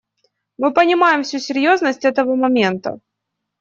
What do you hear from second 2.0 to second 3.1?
этого момента.